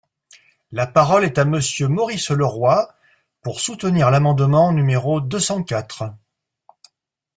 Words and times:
La 0.71 0.87
parole 0.87 1.23
est 1.25 1.37
à 1.37 1.45
Monsieur 1.45 1.87
Maurice 1.87 2.31
Leroy, 2.31 2.91
pour 3.43 3.59
soutenir 3.59 4.09
l’amendement 4.09 4.71
numéro 4.71 5.21
deux 5.21 5.39
cent 5.39 5.61
quatre. 5.61 6.09